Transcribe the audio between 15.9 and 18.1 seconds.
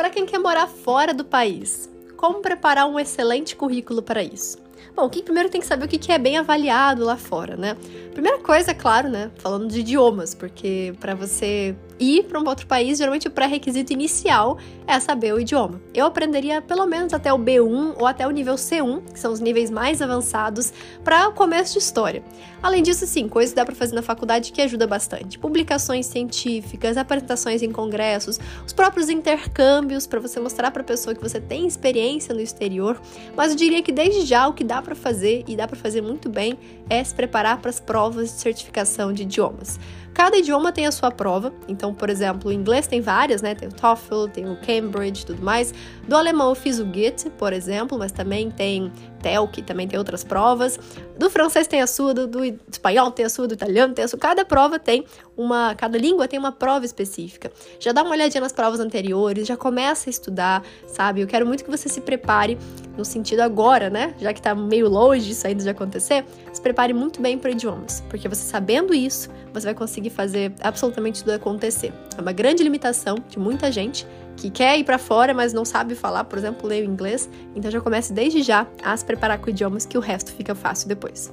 Eu aprenderia pelo menos até o B1 ou